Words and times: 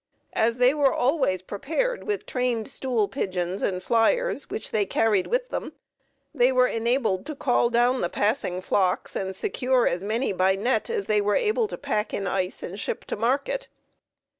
As 0.33 0.57
they 0.57 0.73
were 0.73 0.91
always 0.95 1.43
prepared 1.43 2.05
with 2.05 2.25
trained 2.25 2.67
stool 2.67 3.07
pigeons 3.07 3.61
and 3.61 3.83
flyers, 3.83 4.49
which 4.49 4.71
they 4.71 4.83
carried 4.83 5.27
with 5.27 5.49
them, 5.49 5.73
they 6.33 6.51
were 6.51 6.65
enabled 6.65 7.23
to 7.27 7.35
call 7.35 7.69
down 7.69 8.01
the 8.01 8.09
passing 8.09 8.61
flocks 8.61 9.15
and 9.15 9.35
secure 9.35 9.85
as 9.87 10.03
many 10.03 10.33
by 10.33 10.55
net 10.55 10.89
as 10.89 11.05
they 11.05 11.21
were 11.21 11.35
able 11.35 11.67
to 11.67 11.77
pack 11.77 12.15
in 12.15 12.25
ice 12.25 12.63
and 12.63 12.79
ship 12.79 13.05
to 13.05 13.15
market. 13.15 13.67